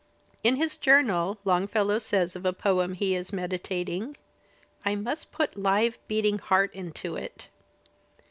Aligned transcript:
In 0.43 0.55
his 0.55 0.77
journal 0.77 1.37
Longfellow 1.45 1.99
says 1.99 2.35
of 2.35 2.43
a 2.43 2.53
poem 2.53 2.93
he 2.93 3.13
is 3.13 3.31
meditating, 3.31 4.17
"I 4.83 4.95
must 4.95 5.31
put 5.31 5.55
live 5.55 5.99
beating 6.07 6.39
heart 6.39 6.73
into 6.73 7.15
it." 7.17 7.49